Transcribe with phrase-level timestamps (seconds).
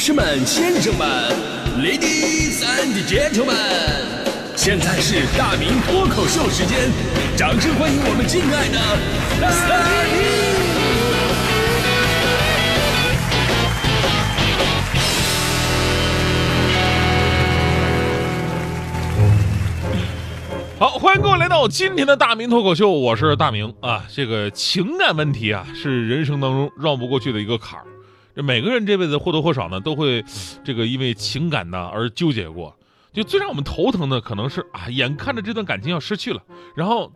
[0.00, 1.06] 士们、先生们
[1.78, 3.52] ，Ladies and Gentlemen，
[4.56, 6.90] 现在是大明脱口秀时间，
[7.36, 8.78] 掌声欢迎我们敬爱的
[9.42, 9.50] 大
[10.08, 10.22] 明！
[20.78, 24.06] 好，欢迎各位来到今天的大明脱口秀，我是大明啊。
[24.10, 27.84] 这个情感问题啊，是人生当中绕不过去的一个坎儿。
[28.42, 30.24] 每个人这辈子或多或少呢，都会
[30.64, 32.76] 这个因为情感呢而纠结过。
[33.12, 36.40] 就最让我们头疼的，可能是啊，眼看着这段感情要失去了，
[36.76, 37.12] 然后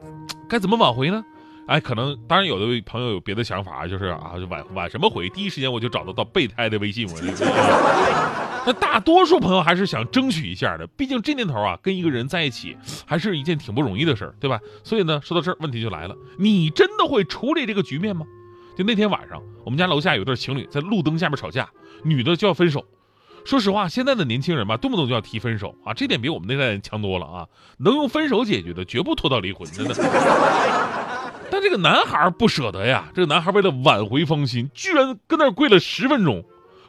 [0.49, 1.25] 该怎么挽回呢？
[1.67, 5.29] 哎，可能当然有的朋友有别的想法，就是啊，就挽挽什么回？
[5.31, 7.15] 第一时间我就找得到备胎的微信，我。
[8.67, 14.59] 那大多数朋友还是想争取一下的，毕竟这年头啊，跟一个人在一起还是一件挺不容易的事儿，对吧？
[14.83, 18.27] 所以呢，说到这儿，问题就来了，你真的会处理这个局面吗？
[18.77, 21.69] 就那天晚上，我们家楼下有对情侣在路灯下面吵架，
[22.03, 22.85] 女的就要分手。
[23.45, 27.47] 说实话，现在的年轻人吧，动不动就要提分手啊，这点比我们那代人强多了啊，
[27.79, 29.95] 能用分手解决的，绝不拖到离婚，真的。
[31.51, 36.43] 但这个男孩不舍得呀，这个男孩为了挽回芳心，居然跟那儿跪了十分钟，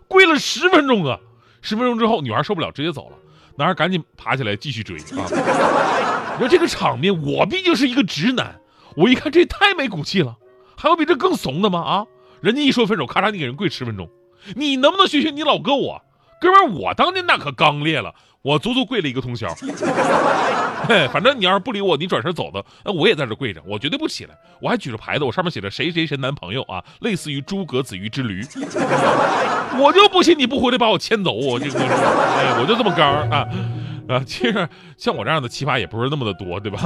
[0.07, 1.19] 跪了十分钟啊！
[1.61, 3.17] 十分钟之后，女孩受不了，直接走了。
[3.57, 5.27] 男孩赶紧爬起来继续追啊！
[6.33, 8.59] 你说这个场面，我毕竟是一个直男，
[8.95, 10.35] 我一看这太没骨气了。
[10.77, 11.79] 还有比这更怂的吗？
[11.79, 12.05] 啊！
[12.41, 14.09] 人家一说分手，咔嚓，你给人跪十分钟，
[14.55, 16.01] 你能不能学学你老哥我？
[16.39, 19.47] 哥们儿，我当年那可刚烈了，我足足跪了一个通宵。
[20.87, 24.37] 嘿，反正你要是不理我，你转身走的，那我也在这跪着，我绝对不起来。
[24.61, 28.45] 我还举着牌子，我上面写着谁谁谁男朋友啊，类似于诸葛子瑜之驴。
[29.79, 33.47] 我就不信你不回来把我牵走，我这个，哎，我就这么刚啊
[34.07, 34.21] 啊！
[34.25, 34.67] 其实
[34.97, 36.79] 像我这样的奇葩也不是那么的多，对吧？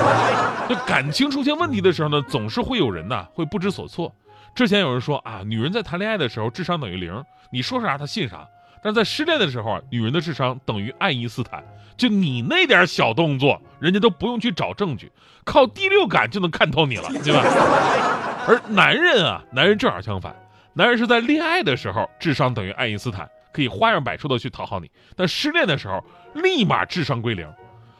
[0.68, 4.12] 就感情出现问题的时候呢，总是会有人呐会不知所措。
[4.54, 8.46] 之前有人说啊，女人在谈恋爱的时候智商等于零，你说啥她信啥。
[8.82, 11.62] 但是在失恋的时候啊，女人的智商等于爱因斯坦。
[11.96, 15.10] 就你那点小动作，人家都不用去找证据，
[15.44, 17.42] 靠第六感就能看透你了，对吧？
[18.46, 20.36] 而男人啊，男人正好相反，
[20.74, 23.26] 男人是在恋爱的时候智商等于爱因斯坦，
[23.56, 24.86] 可以花样百出的去讨好你；
[25.16, 27.50] 但失恋的时候，立马智商归零。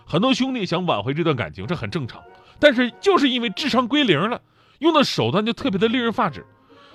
[0.05, 2.23] 很多兄弟想挽回这段感情，这很正常。
[2.61, 4.43] 但是就是因为智商归零了，
[4.81, 6.45] 用的手段就特别的令人发指。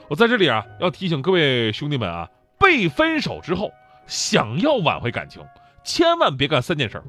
[0.07, 2.29] 我在这里啊，要提醒各位兄弟们啊。
[2.59, 3.71] 被分手之后，
[4.05, 5.43] 想要挽回感情，
[5.83, 7.01] 千万别干三件事。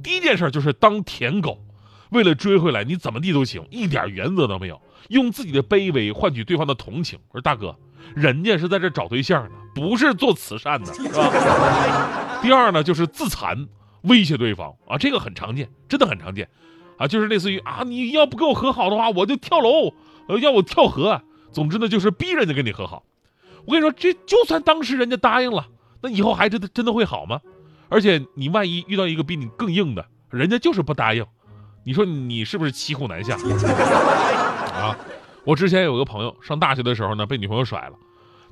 [0.00, 1.58] 第一件事就是当舔狗，
[2.10, 7.18] 为了追回来，你怎么地都行，一点原则都没有，用自己的卑微换取对方的同情。
[7.30, 7.76] 我说大哥，
[8.14, 12.38] 人家是在这找对象呢，不是做慈善的，是吧？
[12.42, 13.68] 第二呢，就是自残，
[14.02, 16.48] 威胁对方啊，这个很常见，真的很常见，
[16.98, 19.94] 啊，就是类似于啊，你要不跟我和好的话，我就跳楼，
[20.28, 23.04] 呃，要我跳河，总之呢，就是逼人家跟你和好。
[23.64, 25.68] 我跟你说，这就算当时人家答应了，
[26.02, 27.40] 那以后还真的真的会好吗？
[27.88, 31.24] 而且你万一遇到一个比你更硬的，人家就是不答应，
[31.84, 33.36] 你说你是不是骑虎难下
[34.74, 34.96] 啊？
[35.44, 37.94] 我之前有个朋友上大学的时候呢，被女朋友甩了，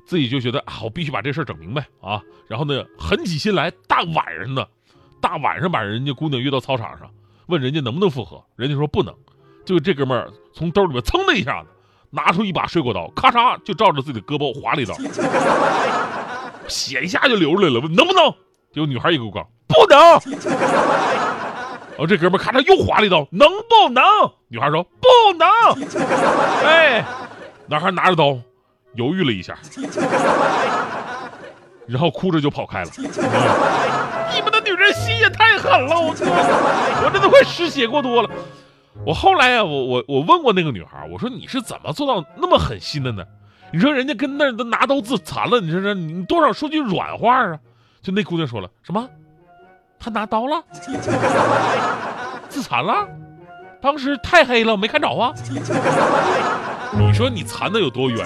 [0.05, 2.21] 自己就觉得啊，我必须把这事儿整明白啊。
[2.47, 4.67] 然后呢，狠起心来，大晚上的，
[5.19, 7.09] 大晚上把人家姑娘约到操场上，
[7.47, 9.15] 问人家能不能复合，人家说不能，
[9.65, 11.69] 就这哥们儿从兜里面噌的一下子。
[12.13, 14.93] 拿出一把水果刀，咔嚓就照着自己的胳膊划了一刀，
[16.67, 17.79] 血一下就流出来了。
[17.79, 18.29] 问能不能？
[18.73, 20.19] 结果女孩一个杠，不能。
[22.01, 24.03] 哦，这哥们咔嚓又划了一刀，能不能？
[24.47, 25.07] 女孩说不
[25.37, 25.47] 能。
[26.65, 27.05] 哎，
[27.67, 28.35] 男孩拿着刀
[28.95, 29.55] 犹豫了一下，
[31.85, 32.89] 然后哭着就跑开了。
[32.97, 38.29] 你们的女人心也太狠了，我我真的快失血过多了。
[39.05, 43.23] 我后来啊，我我我问过那个女孩，我说你是怎么做到那么狠心的呢？
[43.71, 47.59] 你说人家跟那都拿刀自残了，你说说你多少说句软话啊？
[48.01, 49.07] 就那姑娘说了什么？
[50.03, 50.63] 他拿刀了，
[52.49, 53.07] 自残了？
[53.79, 55.31] 当时太黑了，我没看着啊。
[56.93, 58.25] 你说你残的有多冤？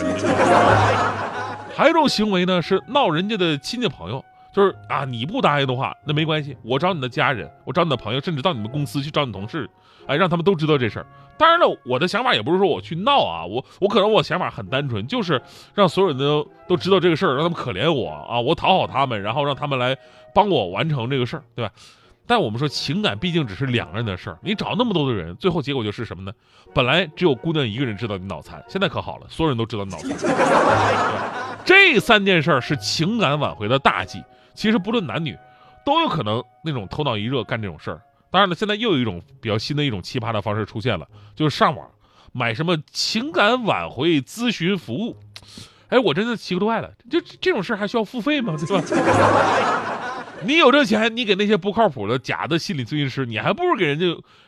[1.75, 4.23] 还有一种行为呢，是闹人家的亲戚朋友。
[4.53, 9.69] 就是啊，你不答应的话，那没关系，我找你的家人，我找你的朋友，甚至到你们公司去找你同事，
[10.07, 11.05] 哎，让他们都知道这事儿。
[11.37, 15.41] 当然了，我的想法也不是说我去闹啊，我我可能我想法很单纯，就是
[15.73, 19.97] 让所有人都都知道这个事儿，让他们可怜我啊，我讨好他们，然后让他们来
[20.33, 21.71] 帮我完成这个事儿，对吧？
[22.27, 26.31] 但我们说情感毕竟只是两个人的事儿，你找那么多的人，最后结果就是什么呢？
[26.73, 30.35] 本来只有姑娘一个人知道你脑残，现在可好了，所有人都知道你脑残。
[31.63, 34.23] 这三件事儿是情感挽回的大忌。
[34.53, 35.37] 其实不论男女，
[35.85, 38.01] 都有可能那种头脑一热干这种事儿。
[38.35, 41.89] 当然了，现在又有一种比较新的一种奇葩的方式出现了，就是上网
[42.33, 45.15] 买什么情感挽回咨询服务。
[45.87, 48.53] 哎，我真的奇怪了，就这种事还需要付费吗？
[48.57, 50.25] 对吧？
[50.43, 54.05] 你有这钱，你给那些不靠谱的假的心理咨询师，你还不如给人家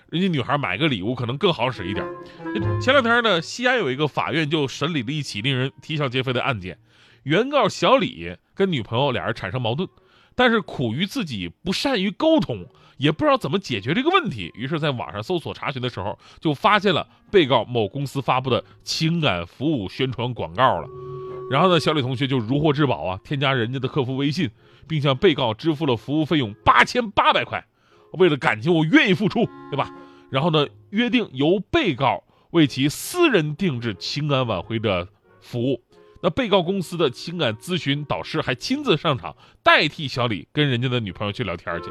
[0.09, 2.05] 人家女孩买个礼物，可能更好使一点。
[2.81, 6.77] 前两天呢，西安有一个法院就审理了一起令人啼笑皆非的案件，
[7.23, 9.87] 原告小李跟女朋友俩人产生矛盾，
[10.37, 12.67] 但是苦于自己不善于沟通，
[12.97, 20.87] 也不知道怎么解决这个问题，于是在网上搜索查询的时候，就发现了被告某公司发布的情感服务宣传广告了。
[21.49, 24.51] 然后呢，小李同学就如获至宝啊，添加人家的客服微信，
[24.87, 27.65] 并向被告支付了服务费用八千八百块。
[28.11, 29.91] 为了感情，我愿意付出，对吧？
[30.29, 35.07] 然后呢，约定由被告为其私人定制情感挽回的
[35.41, 35.81] 服务。
[36.21, 41.89] 那被告公司的情感咨询导师还亲自上场，代替小李跟人家的女朋友去聊天去。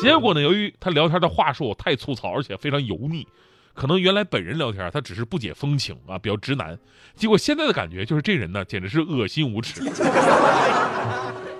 [0.00, 3.26] 结果呢，由于他聊天的话术太粗糙，而且非常油腻。
[3.74, 6.78] 可能原来本人聊天，他只是不解风情啊，比较直男。
[7.14, 9.82] 结果现在的感觉就是这人呢，简直是恶心无耻。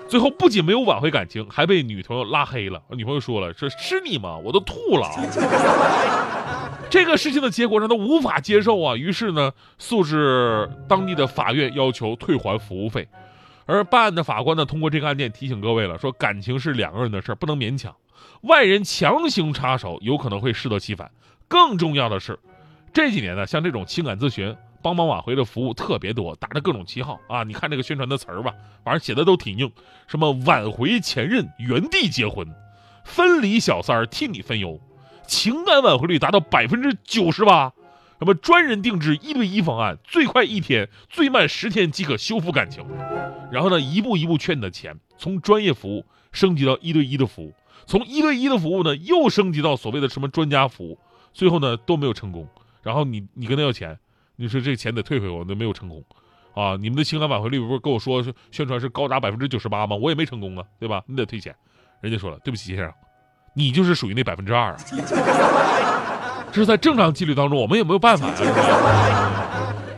[0.07, 2.81] 最后不仅没有挽回感情，还被女朋友拉黑了。
[2.89, 4.37] 女朋友说了：“说是你吗？
[4.37, 5.09] 我都吐了。”
[6.89, 13.07] 这个事情的结果让他无法接受啊，于是呢，诉至当地的法院，要求退还服务费。
[13.65, 17.95] 而办案的法官呢，通过这个案件提醒各位了，说感情是两个人的事不能勉强，
[18.41, 21.09] 外人强行插手，有可能会适得其反。
[21.47, 22.37] 更重要的是，
[22.93, 27.43] 这几年呢，像这种情感咨询、帮忙挽回的服务特别多，打着各种旗号啊。
[27.43, 28.53] 你看这个宣传的词儿吧，
[28.83, 29.71] 反正写的都挺硬，
[30.07, 32.45] 什么挽回前任、原地结婚、
[33.03, 34.79] 分离小三儿替你分忧、
[35.25, 37.73] 情感挽回率达到百分之九十八，
[38.19, 42.85] 什么专人定制一对一方案，最快一天、最慢十天即可修复感情。
[43.51, 47.53] 然后呢，一步一步圈你的钱，从专业服务升级到一对一的服务，
[47.85, 50.99] 从一对一的服务呢，又升级到所谓的什么专家服务。
[51.33, 52.47] 最后呢都没有成功，
[52.83, 53.97] 然后你你跟他要钱，
[54.43, 56.03] 你说这钱得退回我，都没有成功，
[56.53, 59.95] 啊，你们的情感挽回率不是跟我说宣传是高达百分之九十八吗？
[59.95, 61.01] 我也没成功啊，对吧？
[61.07, 61.55] 你得退钱。
[62.01, 62.93] 人家说了，对不起先生，
[63.55, 64.77] 你就是属于那百分之二啊。
[66.51, 68.51] 这是在正常几率当中，我们也没有办法呀，是吧？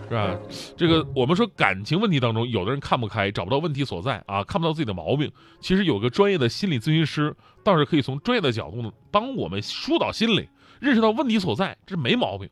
[0.08, 0.38] 是吧？
[0.78, 5.32] 这个我们说感情问题当中，有的人看不开，找不到问题所在啊，看不到自己的毛病。
[5.60, 10.48] 其实有个专业的心理咨询师，倒是可以从专业的角度呢，帮我们疏导心理。
[10.80, 12.48] 认识到问题所在，这没毛病，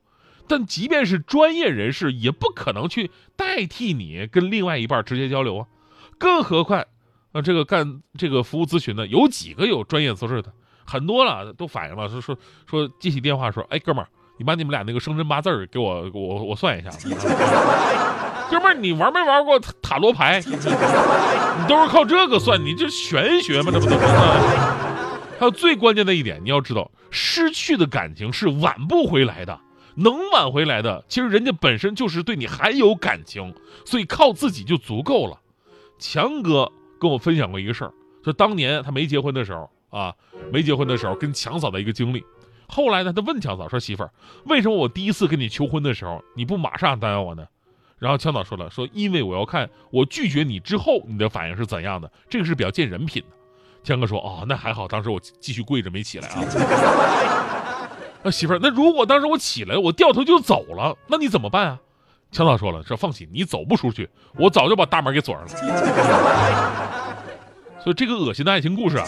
[0.48, 5.68] 但即便是专业人士，也不可能去代替你跟另外一半直接交流啊。
[6.18, 6.84] 更何况，
[7.32, 10.52] 啊，这个干这个服务咨询的，有几个有专业资质的？
[10.86, 12.38] 很多了，都反映了，说说
[12.70, 14.08] 说接起电话说，哎，哥们儿，
[14.38, 16.90] 你把你们俩那个生辰八字给我，我我算一下。
[18.50, 20.42] 哥们儿，你玩没玩过塔罗牌？
[20.46, 23.72] 你都是靠这个算，你这玄学吗？
[23.72, 24.06] 这不都是？
[25.40, 26.92] 还有最关键的一点，你要知道。
[27.10, 29.60] 失去的感情是挽不回来的，
[29.96, 33.54] 能挽回来的，其实人家本身就是对你还有感情，
[33.86, 35.40] 所以靠自己就足够了。
[36.00, 37.94] 强哥跟我分享过一个事儿，
[38.24, 40.14] 说当年他没结婚的时候啊，
[40.52, 42.24] 没结婚的时候跟强嫂的一个经历。
[42.68, 44.12] 后来呢，他问强嫂说：“媳妇儿，
[44.46, 47.46] 为什么我第一次跟你求婚的时候，你不马上答应我呢？”
[48.00, 53.36] 然后强嫂说了：“说因为我要看我拒绝你之后你的反应是怎样的，这个是比较见人品的。”
[53.84, 56.42] 强哥说：“哦，那还好，当时我继续跪着没起来啊。
[58.24, 61.80] 那媳妇儿，那如果当时我起来，我掉头就走了，那你怎么办啊？”
[62.32, 65.50] 强嫂说了：“说放心，你走不出去，我早就把大门给锁上了。
[67.84, 69.06] ”所以这个恶心的爱情故事啊，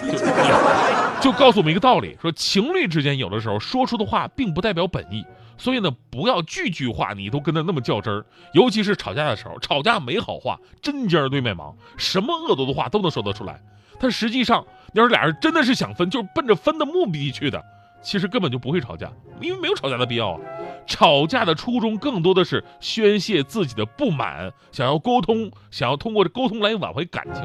[1.22, 5.26] 就就告诉我们一个道理：说情侣之间有的时候说出的话并不代表本意，
[5.58, 13.60] 所以呢，不要句句话你都跟他那么较真儿，尤其是吵架的时候，吵架没好话，针尖对麦芒，什么恶毒的话都能说得出来。
[13.98, 17.64] 但实际上，要是俩人真的是想分，就是奔着分的目的去的，
[18.06, 20.40] 其实根本就不会吵架，因为没有吵架的必要啊。
[20.86, 27.44] 吵架的初衷更多的是宣泄自己的不满，想要沟通，想要通过这沟通来挽回感情。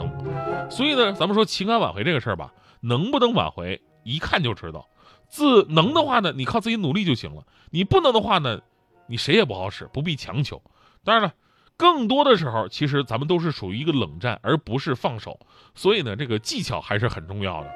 [0.70, 4.86] 所以呢，咱们说情感挽回这个事儿吧，能不能挽回，一看就知道。
[5.28, 8.60] 自能的话呢，你靠自己努力就行了；你不能的话呢，
[9.08, 10.62] 你谁也不好使，不必强求。
[11.02, 11.32] 当然了。
[11.76, 15.40] 更多的时候，其实咱们都是属于一个冷战，而不是放手。
[15.74, 17.70] 所以呢，这个技巧还是很重要的。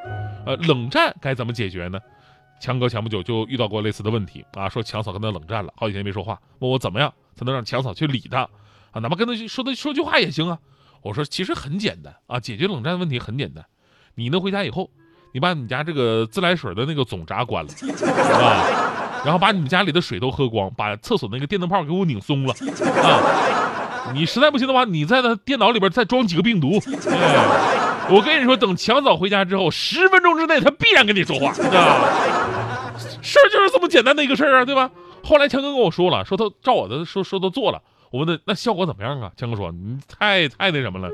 [0.45, 1.99] 呃，冷战该怎么解决呢？
[2.61, 8.49] 强哥前不久就遇到过类似的问题啊，说强嫂跟他冷战了，好几天没说话，问我怎么样才能让强嫂去理他
[8.91, 9.01] 啊？
[9.01, 10.59] 哪怕跟他说他说句话也行啊。
[11.03, 13.63] 我说其实很简单啊，解决冷战的问题很简单。
[14.15, 14.89] 你呢回家以后，
[15.33, 17.71] 你把你家这个自来水的那个总闸关了
[18.41, 22.55] 啊，然后把你们家里的水都喝光，把厕所那个电灯泡给我拧松了
[23.03, 24.13] 啊。
[24.15, 26.81] 你实在不行的话，你在那电脑里边再装几个病毒。
[27.11, 31.53] 哎我跟你说，等强嫂回家之后，十分钟之内他必然跟你说话。
[31.53, 31.71] 知道
[33.23, 34.91] 事儿就是这么简单的一个事儿啊，对吧？
[35.23, 37.81] 后来强哥跟我说了，说他照我的说说都做了。
[38.11, 39.33] 我问他那效果怎么样啊？
[39.37, 41.11] 强哥说你太太那什么了，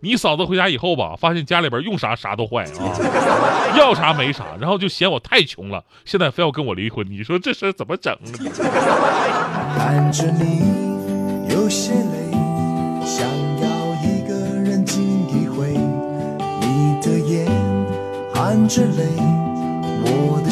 [0.00, 2.70] 你嫂子回家以后吧，发现家里边用啥啥都坏啊，
[3.76, 8.16] 要啥没啥，然后就嫌我太穷了，现在非要跟我离婚，你说这事怎么整？
[9.76, 12.32] 看着你有些累，
[13.04, 13.28] 想
[18.68, 19.16] 含着泪，
[20.04, 20.47] 我的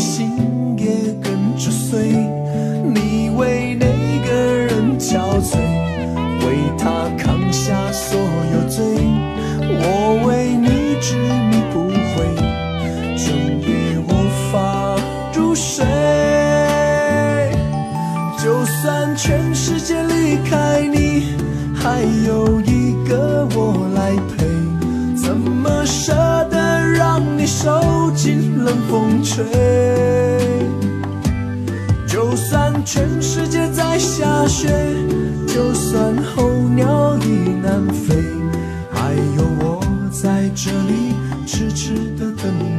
[29.37, 29.45] 吹？
[32.09, 34.67] 就算全世界在下雪，
[35.47, 38.17] 就算候鸟已南飞，
[38.91, 41.15] 还有我在这里
[41.47, 42.76] 痴痴的等。